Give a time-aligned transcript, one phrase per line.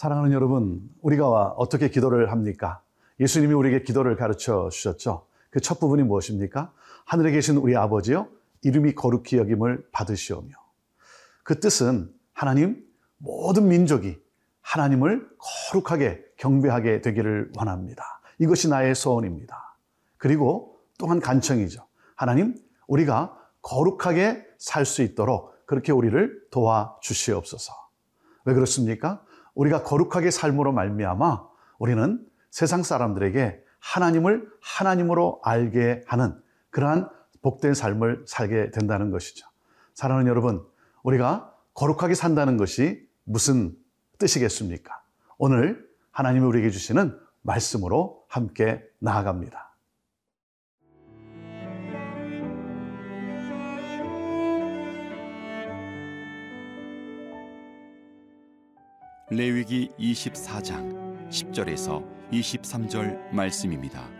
[0.00, 1.28] 사랑하는 여러분, 우리가
[1.58, 2.80] 어떻게 기도를 합니까?
[3.20, 5.26] 예수님이 우리에게 기도를 가르쳐 주셨죠.
[5.50, 6.72] 그 첫 부분이 무엇입니까?
[7.04, 8.26] 하늘에 계신 우리 아버지요,
[8.62, 10.54] 이름이 거룩히 여김을 받으시오며.
[11.42, 12.82] 그 뜻은 하나님
[13.18, 14.18] 모든 민족이
[14.62, 15.28] 하나님을
[15.70, 18.22] 거룩하게 경배하게 되기를 원합니다.
[18.38, 19.76] 이것이 나의 소원입니다.
[20.16, 21.86] 그리고 또한 간청이죠.
[22.16, 27.74] 하나님, 우리가 거룩하게 살 수 있도록 그렇게 우리를 도와 주시옵소서.
[28.46, 29.22] 왜 그렇습니까?
[29.60, 31.46] 우리가 거룩하게 삶으로 말미암아
[31.78, 36.34] 우리는 세상 사람들에게 하나님을 하나님으로 알게 하는
[36.70, 37.08] 그러한
[37.42, 39.46] 복된 삶을 살게 된다는 것이죠.
[39.94, 40.64] 사랑하는 여러분,
[41.02, 43.74] 우리가 거룩하게 산다는 것이 무슨
[44.18, 45.02] 뜻이겠습니까?
[45.36, 49.69] 오늘 하나님이 우리에게 주시는 말씀으로 함께 나아갑니다.
[59.32, 64.10] 레위기 24장 10절에서 23절 말씀입니다.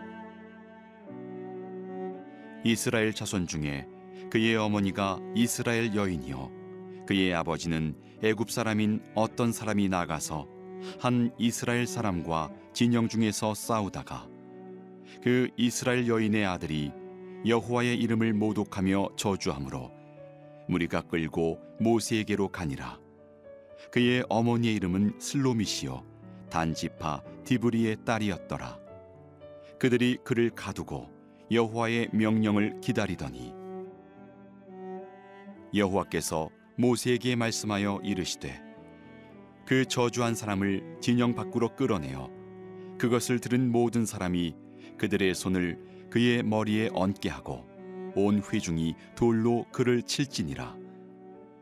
[2.62, 3.88] 이스라엘 자손 중에
[4.30, 10.46] 그의 어머니가 이스라엘 여인이요 그의 아버지는 애굽 사람인 어떤 사람이 나가서
[11.00, 14.28] 한 이스라엘 사람과 진영 중에서 싸우다가
[15.24, 16.92] 그 이스라엘 여인의 아들이
[17.44, 19.90] 여호와의 이름을 모독하며 저주함으로
[20.68, 23.09] 무리가 끌고 모세에게로 가니라
[23.90, 26.04] 그의 어머니의 이름은 슬로미시요
[26.50, 28.78] 단지파 디브리의 딸이었더라.
[29.78, 31.08] 그들이 그를 가두고
[31.50, 33.52] 여호와의 명령을 기다리더니
[35.74, 38.60] 여호와께서 모세에게 말씀하여 이르시되
[39.66, 42.30] 그 저주한 사람을 진영 밖으로 끌어내어
[42.98, 44.54] 그것을 들은 모든 사람이
[44.98, 47.66] 그들의 손을 그의 머리에 얹게 하고
[48.14, 50.76] 온 회중이 돌로 그를 칠지니라.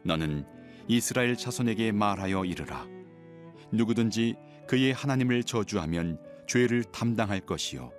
[0.05, 0.47] 너는
[0.89, 2.87] 이스라엘 자손에게 말하여 이르라.
[3.71, 7.93] 누구든지 그의 하나님을 저주하면 죄를 담당할 것이요.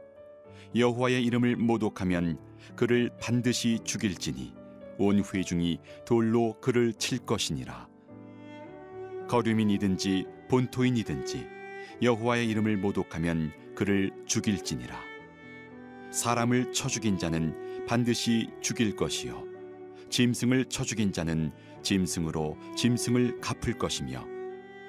[0.75, 2.39] 여호와의 이름을 모독하면
[2.75, 4.53] 그를 반드시 죽일지니
[4.97, 7.87] 온 회중이 돌로 그를 칠 것이니라.
[9.27, 11.47] 거류민이든지 본토인이든지
[12.01, 14.99] 여호와의 이름을 모독하면 그를 죽일지니라.
[16.11, 19.48] 사람을 쳐 죽인 자는 반드시 죽일 것이요
[20.09, 24.25] 짐승을 쳐 죽인 자는 짐승으로 짐승을 갚을 것이며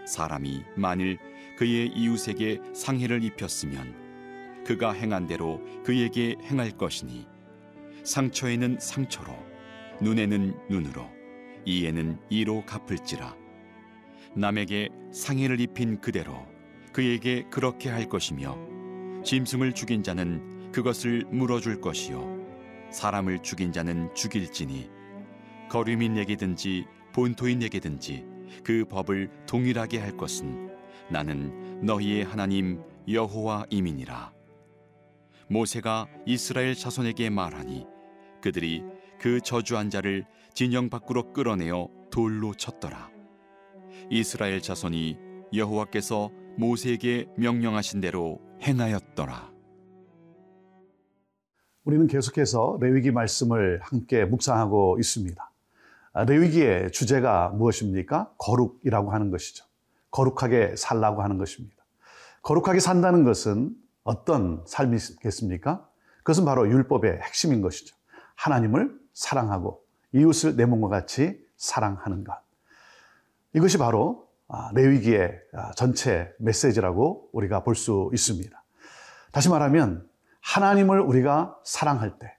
[0.07, 1.19] 사람이 만일
[1.57, 7.27] 그의 이웃에게 상해를 입혔으면 그가 행한 대로 그에게 행할 것이니
[8.05, 9.33] 상처에는 상처로
[10.01, 11.07] 눈에는 눈으로
[11.67, 13.37] 이에는 이로 갚을지라.
[14.35, 16.47] 남에게 상해를 입힌 그대로
[16.93, 18.57] 그에게 그렇게 할 것이며
[19.25, 22.41] 짐승을 죽인 자는 그것을 물어줄 것이요
[22.91, 24.89] 사람을 죽인 자는 죽일지니
[25.71, 28.27] 거류민에게든지 본토인에게든지
[28.65, 30.69] 그 법을 동일하게 할 것은
[31.09, 34.33] 나는 너희의 하나님 여호와임이니라.
[35.49, 37.87] 모세가 이스라엘 자손에게 말하니
[38.43, 38.85] 그들이
[39.19, 43.11] 그 저주한 자를 진영 밖으로 끌어내어 돌로 쳤더라.
[44.11, 45.17] 이스라엘 자손이
[45.55, 49.51] 여호와께서 모세에게 명령하신 대로 행하였더라.
[51.85, 55.50] 우리는 계속해서 레위기 말씀을 함께 묵상하고 있습니다.
[56.12, 58.32] 아, 레위기의 주제가 무엇입니까?
[58.38, 59.65] 거룩이라고 하는 것이죠.
[60.10, 61.76] 거룩하게 살라고 하는 것입니다.
[62.43, 65.87] 거룩하게 산다는 것은 어떤 삶이겠습니까?
[66.19, 67.94] 그것은 바로 율법의 핵심인 것이죠.
[68.34, 72.34] 하나님을 사랑하고 이웃을 내 몸과 같이 사랑하는 것.
[73.54, 78.60] 이것이 바로 아, 레위기의 아, 전체 메시지라고 우리가 볼 수 있습니다.
[79.30, 80.09] 다시 말하면
[80.41, 82.36] 하나님을 우리가 사랑할 때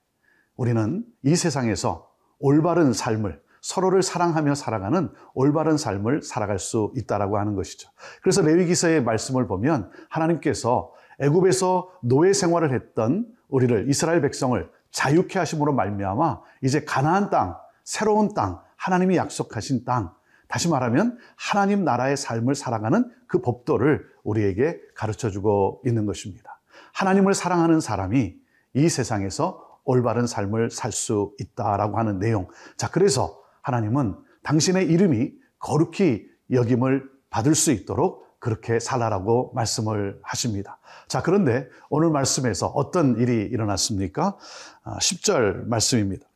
[0.56, 7.88] 우리는 이 세상에서 올바른 삶을 서로를 사랑하며 살아가는 올바른 삶을 살아갈 수 있다라고 하는 것이죠.
[8.20, 16.40] 그래서 레위기서의 말씀을 보면 하나님께서 애굽에서 노예 생활을 했던 우리를 이스라엘 백성을 자유케 하심으로 말미암아
[16.62, 20.12] 이제 가나안 땅, 새로운 땅, 하나님이 약속하신 땅,
[20.48, 26.60] 다시 말하면 하나님 나라의 삶을 살아가는 그 법도를 우리에게 가르쳐 주고 있는 것입니다.
[26.92, 28.34] 하나님을 사랑하는 사람이
[28.74, 32.48] 이 세상에서 올바른 삶을 살 수 있다라고 하는 내용.
[32.76, 40.80] 자, 그래서 하나님은 당신의 이름이 거룩히 여김을 받을 수 있도록 그렇게 살아라고 말씀을 하십니다.
[41.06, 44.36] 자, 그런데 오늘 말씀에서 어떤 일이 일어났습니까?
[44.84, 46.26] 10절 아, 말씀입니다.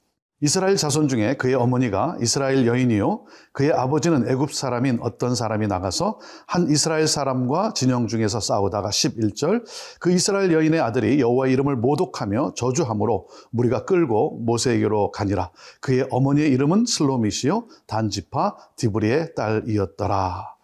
[0.40, 6.68] 이스라엘 자손 중에 그의 어머니가 이스라엘 여인이요 그의 아버지는 애굽 사람인 어떤 사람이 나가서 한
[6.68, 9.64] 이스라엘 사람과 진영 중에서 싸우다가 11절
[9.98, 15.50] 그 이스라엘 여인의 아들이 여호와의 이름을 모독하며 저주함으로 무리가 끌고 모세에게로 가니라.
[15.80, 20.54] 그의 어머니의 이름은 슬로미시요 단지파 디브리의 딸이었더라.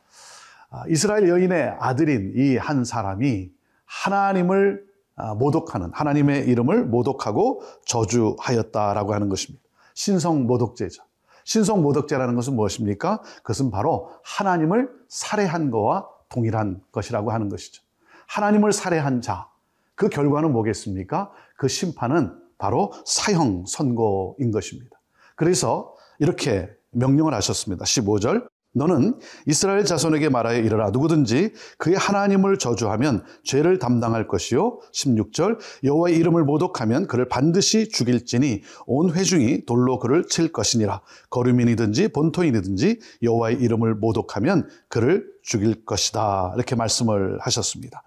[0.70, 3.50] 아, 이스라엘 여인의 아들인 이 한 사람이
[3.86, 4.91] 하나님을 아,
[5.36, 9.62] 모독하는 하나님의 이름을 모독하고 저주하였다라고 하는 것입니다.
[9.94, 11.02] 신성 모독죄죠.
[11.44, 13.20] 신성 모독죄라는 것은 무엇입니까?
[13.38, 17.82] 그것은 바로 하나님을 살해한 것과 동일한 것이라고 하는 것이죠.
[18.26, 19.48] 하나님을 살해한 자,
[19.94, 21.30] 그 결과는 뭐겠습니까?
[21.56, 25.00] 그 심판은 바로 사형 선고인 것입니다.
[25.36, 27.84] 그래서 이렇게 명령을 하셨습니다.
[27.84, 28.48] 15절.
[28.74, 36.44] 너는 이스라엘 자손에게 말하여 이르라 누구든지 그의 하나님을 저주하면 죄를 담당할 것이요 16절 여호와의 이름을
[36.44, 44.68] 모독하면 그를 반드시 죽일지니 온 회중이 돌로 그를 칠 것이니라 거류민이든지 본토인이든지 여호와의 이름을 모독하면
[44.88, 48.02] 그를 죽일 것이다 이렇게 말씀을 하셨습니다.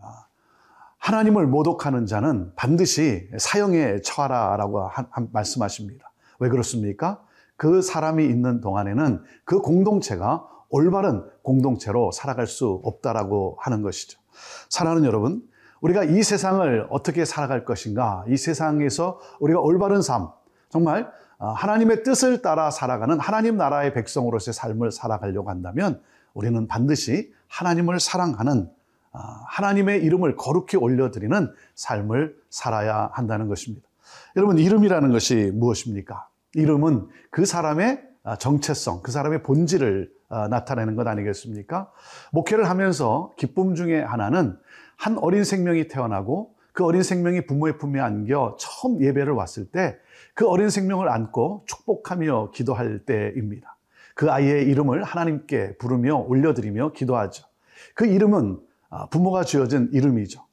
[0.00, 0.26] 아,
[0.98, 4.90] 하나님을 모독하는 자는 반드시 사형에 처하라라고
[5.32, 6.12] 말씀하십니다.
[6.40, 7.22] 왜 그렇습니까?
[7.56, 14.18] 그 사람이 있는 동안에는 그 공동체가 올바른 공동체로 살아갈 수 없다라고 하는 것이죠.
[14.68, 15.42] 사랑하는 여러분,
[15.82, 20.30] 우리가 이 세상을 어떻게 살아갈 것인가, 이 세상에서 우리가 올바른 삶,
[20.70, 26.00] 정말 어, 하나님의 뜻을 따라 살아가는 하나님 나라의 백성으로서의 삶을 살아가려고 한다면
[26.34, 28.70] 우리는 반드시 하나님을 사랑하는
[29.12, 33.86] 어, 하나님의 이름을 거룩히 올려드리는 삶을 살아야 한다는 것입니다.
[34.36, 36.28] 여러분, 이름이라는 것이 무엇입니까?
[36.54, 41.90] 이름은 그 사람의 아, 정체성, 그 사람의 본질을 아, 나타내는 것 아니겠습니까?
[42.32, 44.56] 목회를 하면서 기쁨 중에 하나는
[44.96, 49.98] 한 어린 생명이 태어나고 그 어린 생명이 부모의 품에 안겨 처음 예배를 왔을 때
[50.34, 53.76] 그 어린 생명을 안고 축복하며 기도할 때입니다.
[54.14, 57.44] 그 아이의 이름을 하나님께 부르며 올려드리며 기도하죠.
[57.94, 58.60] 그 이름은
[58.90, 60.44] 아, 부모가 지어진 이름이죠.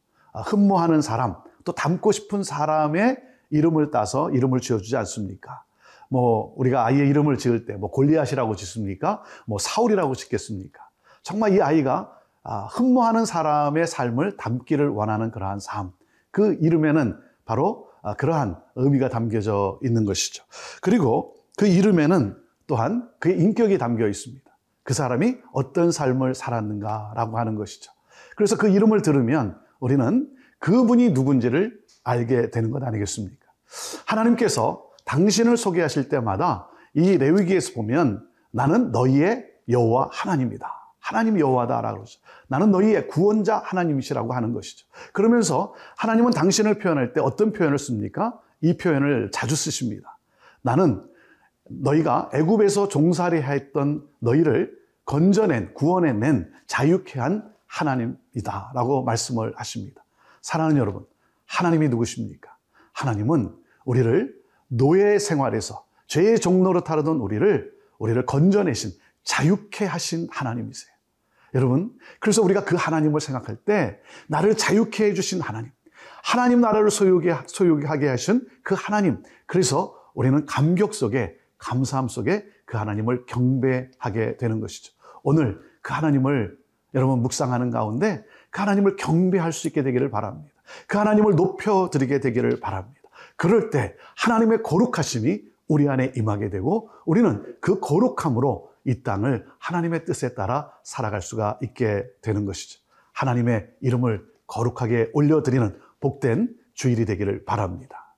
[0.46, 1.36] 흠모하는 사람,
[1.66, 3.18] 또 닮고 싶은 사람의
[3.50, 5.64] 이름을 따서 이름을 지어주지 않습니까?
[6.10, 9.24] 뭐 우리가 아이의 이름을 지을 때 뭐 골리앗이라고 짓습니까?
[9.46, 10.80] 뭐 사울이라고 짓겠습니까?
[11.24, 12.12] 정말 이 아이가
[12.44, 15.92] 아, 흠모하는 사람의 삶을 담기를 원하는 그러한 삶.
[16.32, 20.44] 그 이름에는 바로 아, 그러한 의미가 담겨져 있는 것이죠.
[20.82, 24.50] 그리고 그 이름에는 또한 그의 인격이 담겨 있습니다.
[24.84, 27.92] 그 사람이 어떤 삶을 살았는가라고 하는 것이죠.
[28.36, 30.30] 그래서 그 이름을 들으면 우리는
[30.60, 33.46] 그분이 누군지를 알게 되는 것 아니겠습니까?
[34.06, 40.72] 하나님께서 당신을 소개하실 때마다 이 레위기에서 보면 나는 너희의 여호와 하나님이다.
[41.00, 42.20] 하나님 여호와다라고 그러죠.
[42.48, 44.86] 나는 너희의 구원자 하나님이시라고 하는 것이죠.
[45.12, 48.40] 그러면서 하나님은 당신을 표현할 때 어떤 표현을 씁니까?
[48.62, 50.20] 이 표현을 자주 쓰십니다.
[50.62, 51.04] 나는
[51.68, 60.04] 너희가 애굽에서 종살이 했던 너희를 건져낸 구원해낸 자유케 한 하나님이다라고 말씀을 하십니다.
[60.42, 61.04] 사랑하는 여러분,
[61.48, 62.56] 하나님이 누구십니까?
[62.94, 63.56] 하나님은
[63.86, 64.39] 우리를
[64.70, 68.92] 노예 생활에서 죄의 종로로 타르던 우리를 우리를 건져내신
[69.24, 70.92] 자유케 하신 하나님이세요.
[71.54, 75.72] 여러분, 그래서 우리가 그 하나님을 생각할 때 나를 자유케 해주신 하나님,
[76.24, 79.24] 하나님 나라를 소유하게, 소유하게 하신 그 하나님.
[79.46, 84.94] 그래서 우리는 감격 속에 감사함 속에 그 하나님을 경배하게 되는 것이죠.
[85.24, 86.58] 오늘 그 하나님을
[86.94, 90.54] 여러분 묵상하는 가운데 그 하나님을 경배할 수 있게 되기를 바랍니다.
[90.88, 92.99] 그 하나님을 높여드리게 되기를 바랍니다.
[93.40, 100.34] 그럴 때 하나님의 거룩하심이 우리 안에 임하게 되고 우리는 그 거룩함으로 이 땅을 하나님의 뜻에
[100.34, 102.82] 따라 살아갈 수가 있게 되는 것이죠.
[103.14, 108.09] 하나님의 이름을 거룩하게 올려드리는 복된 주일이 되기를 바랍니다.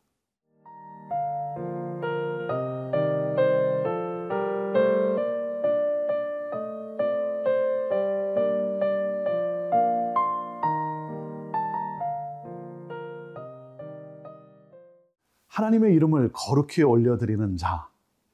[15.71, 17.87] 하나님의 이름을 거룩히 올려드리는 자,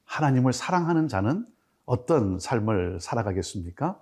[0.04, 1.46] 하나님을 사랑하는 자는
[1.86, 4.00] 어떤 삶을 살아가겠습니까?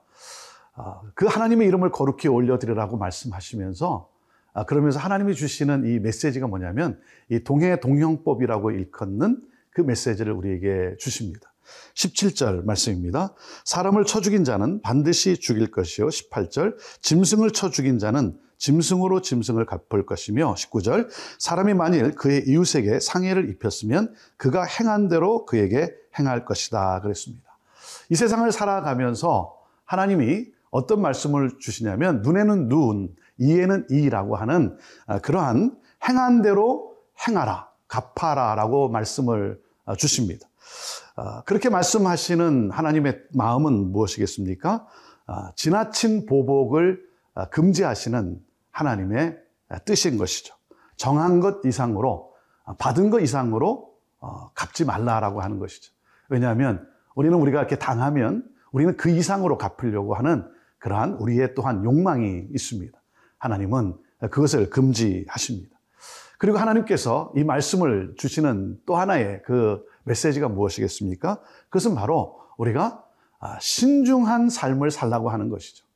[0.74, 4.08] 아, 그 하나님의 이름을 거룩히 올려드리라고 말씀하시면서
[4.54, 11.52] 아, 그러면서 하나님이 주시는 이 메시지가 뭐냐면 이 동해 동형법이라고 일컫는 그 메시지를 우리에게 주십니다.
[11.94, 13.34] 17절 말씀입니다.
[13.64, 16.06] 사람을 쳐 죽인 자는 반드시 죽일 것이요.
[16.06, 21.08] 18절 짐승을 쳐 죽인 자는 짐승으로 짐승을 갚을 것이며 19절
[21.38, 27.58] 사람이 만일 그의 이웃에게 상해를 입혔으면 그가 행한 대로 그에게 행할 것이다 그랬습니다.
[28.08, 35.76] 이 세상을 살아가면서 하나님이 어떤 말씀을 주시냐면 눈에는 눈, 이에는 이라고 하는 아, 그러한
[36.08, 36.96] 행한 대로
[37.26, 40.48] 행하라, 갚아라라고 말씀을 아, 주십니다.
[41.16, 44.86] 아, 그렇게 말씀하시는 하나님의 마음은 무엇이겠습니까?
[45.56, 47.02] 지나친 보복을
[47.50, 48.40] 금지하시는
[48.76, 49.38] 하나님의
[49.86, 50.54] 뜻인 것이죠.
[50.96, 52.32] 정한 것 이상으로,
[52.78, 55.92] 받은 것 이상으로 어, 갚지 말라라고 하는 것이죠.
[56.28, 60.46] 왜냐하면 우리는 우리가 이렇게 당하면 우리는 그 이상으로 갚으려고 하는
[60.78, 62.98] 그러한 우리의 또한 욕망이 있습니다.
[63.38, 63.96] 하나님은
[64.30, 65.76] 그것을 금지하십니다.
[66.38, 71.40] 그리고 하나님께서 이 말씀을 주시는 또 하나의 그 메시지가 무엇이겠습니까?
[71.68, 73.04] 그것은 바로 우리가
[73.38, 75.86] 아, 신중한 삶을 살라고 하는 것이죠.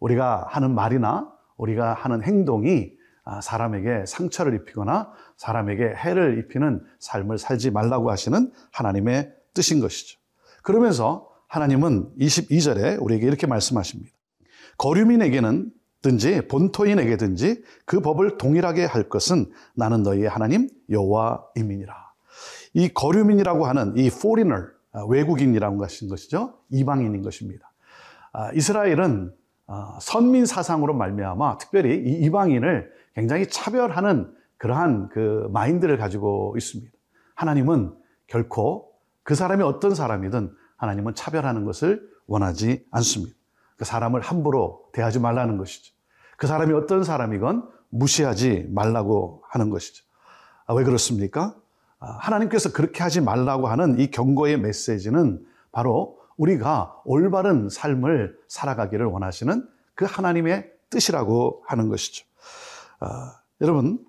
[0.00, 2.92] 우리가 하는 말이나 우리가 하는 행동이
[3.24, 10.18] 아, 사람에게 상처를 입히거나 사람에게 해를 입히는 삶을 살지 말라고 하시는 하나님의 뜻인 것이죠.
[10.62, 14.12] 그러면서 하나님은 22절에 우리에게 이렇게 말씀하십니다.
[14.76, 15.70] 거류민에게는
[16.02, 21.94] 든지 본토인에게든지 그 법을 동일하게 할 것은 나는 너희의 하나님 여호와임이니라.
[22.74, 26.58] 이 거류민이라고 하는 이 foreigner 아, 외국인이라고 하신 것이죠.
[26.70, 27.72] 이방인인 것입니다.
[28.32, 29.43] 아, 이스라엘은 아,
[30.00, 36.92] 선민 사상으로 말미암아 특별히 이 이방인을 굉장히 차별하는 그러한 그 마인드를 가지고 있습니다.
[37.34, 37.94] 하나님은
[38.26, 38.92] 결코
[39.22, 43.34] 그 사람이 어떤 사람이든 하나님은 차별하는 것을 원하지 않습니다.
[43.76, 45.94] 그 사람을 함부로 대하지 말라는 것이죠.
[46.36, 50.04] 그 사람이 어떤 사람이건 무시하지 말라고 하는 것이죠.
[50.66, 51.54] 아, 왜 그렇습니까?
[51.98, 59.68] 아, 하나님께서 그렇게 하지 말라고 하는 이 경고의 메시지는 바로 우리가 올바른 삶을 살아가기를 원하시는
[59.94, 62.26] 그 하나님의 뜻이라고 하는 것이죠.
[63.00, 64.04] 아, 여러분,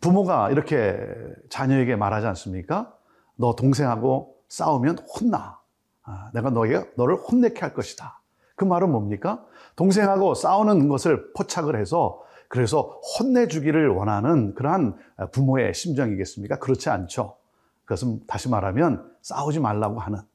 [0.00, 0.98] 부모가 이렇게
[1.50, 2.92] 자녀에게 말하지 않습니까?
[3.36, 5.58] 너 동생하고 싸우면 혼나.
[6.02, 8.20] 아, 내가 너에게 너를 혼내게 할 것이다.
[8.56, 9.44] 그 말은 뭡니까?
[9.76, 14.96] 동생하고 싸우는 것을 포착을 해서 그래서 혼내주기를 원하는 그러한
[15.32, 16.58] 부모의 심정이겠습니까?
[16.58, 17.36] 그렇지 않죠.
[17.84, 20.29] 그것은 다시 말하면 싸우지 말라고 하는 예.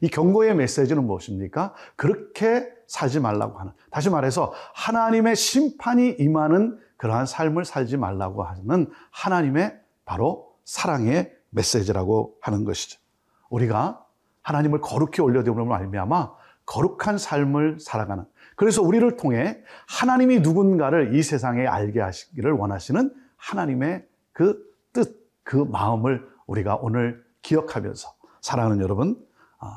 [0.00, 1.74] 이 경고의 메시지는 무엇입니까?
[1.96, 9.78] 그렇게 살지 말라고 하는 다시 말해서 하나님의 심판이 임하는 그러한 삶을 살지 말라고 하는 하나님의
[10.04, 13.00] 바로 사랑의 메시지라고 하는 것이죠.
[13.48, 14.04] 우리가
[14.42, 16.32] 하나님을 거룩히 올려드림으로 말미암아
[16.66, 18.24] 거룩한 삶을 살아가는
[18.56, 26.26] 그래서 우리를 통해 하나님이 누군가를 이 세상에 알게 하시기를 원하시는 하나님의 그 뜻, 그 마음을
[26.46, 28.08] 우리가 오늘 기억하면서
[28.40, 29.25] 사랑하는 여러분, 아,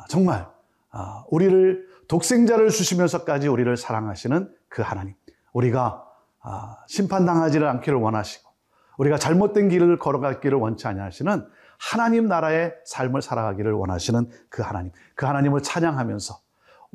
[0.08, 0.48] 정말
[0.92, 5.14] 아, 우리를 독생자를 주시면서까지 우리를 사랑하시는 그 하나님,
[5.54, 6.06] 우리가
[6.42, 8.50] 아, 심판당하지를 않기를 원하시고
[8.98, 15.62] 우리가 잘못된 길을 걸어가기를 원치 아니하시는 하나님 나라의 삶을 살아가기를 원하시는 그 하나님, 그 하나님을
[15.62, 16.36] 찬양하면서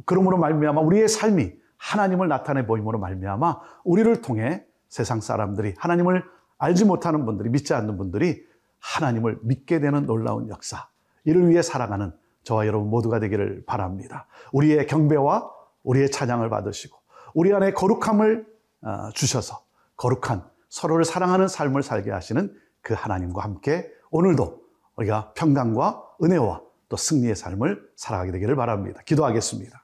[0.04, 6.24] 그러므로 말미암아 우리의 삶이 하나님을 나타내 보임으로 말미암아 우리를 통해 세상 사람들이 하나님을
[6.58, 8.44] 알지 못하는 분들이 믿지 않는 분들이
[8.80, 10.88] 하나님을 믿게 되는 놀라운 역사,
[11.24, 12.12] 이를 위해 살아가는
[12.44, 14.26] 저와 여러분 모두가 되기를 바랍니다.
[14.52, 15.50] 우리의 경배와
[15.82, 16.96] 우리의 찬양을 받으시고
[17.34, 18.46] 우리 안에 거룩함을
[18.82, 19.64] 어, 주셔서
[19.96, 24.62] 거룩한 서로를 사랑하는 삶을 살게 하시는 그 하나님과 함께 오늘도
[24.96, 29.00] 우리가 평강과 은혜와 또 승리의 삶을 살아가게 되기를 바랍니다.
[29.04, 29.82] 기도하겠습니다.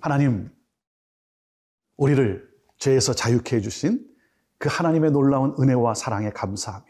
[0.00, 0.50] 하나님,
[1.96, 4.06] 우리를 죄에서 자유케 해주신
[4.58, 6.84] 그 하나님의 놀라운 은혜와 사랑에 감사하며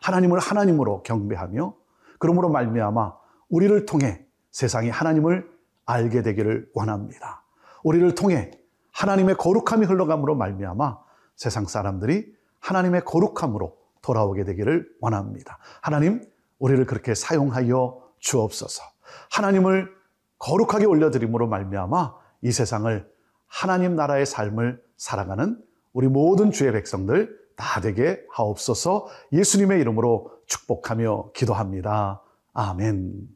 [0.00, 1.74] 하나님을 하나님으로 경배하며
[2.18, 3.14] 그러므로 말미암아
[3.48, 5.48] 우리를 통해 세상이 하나님을
[5.86, 7.44] 알게 되기를 원합니다.
[7.82, 8.50] 우리를 통해
[8.92, 10.98] 하나님의 거룩함이 흘러감으로 말미암아
[11.36, 15.58] 세상 사람들이 하나님의 거룩함으로 돌아오게 되기를 원합니다.
[15.80, 16.22] 하나님,
[16.58, 18.82] 우리를 그렇게 사용하여 주옵소서.
[19.30, 19.90] 하나님을
[20.38, 23.08] 거룩하게 올려드림으로 말미암아 이 세상을
[23.46, 25.60] 하나님 나라의 삶을 살아가는
[25.92, 32.22] 우리 모든 주의 백성들 다 되게 하옵소서 예수님의 이름으로 축복하며 기도합니다.
[32.52, 33.28] 아멘.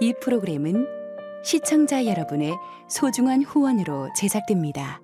[0.00, 0.86] 이 프로그램은
[1.42, 2.54] 시청자 여러분의
[2.88, 5.03] 소중한 후원으로 제작됩니다.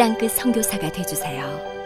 [0.00, 1.79] 땅끝 선교사가 되주세요.